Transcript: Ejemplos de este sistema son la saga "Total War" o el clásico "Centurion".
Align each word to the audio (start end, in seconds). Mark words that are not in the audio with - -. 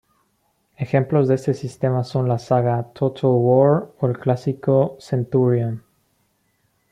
Ejemplos 0.77 1.27
de 1.27 1.35
este 1.35 1.53
sistema 1.53 2.03
son 2.03 2.27
la 2.27 2.39
saga 2.39 2.91
"Total 2.91 3.29
War" 3.35 3.91
o 3.99 4.07
el 4.07 4.17
clásico 4.17 4.97
"Centurion". 4.99 5.83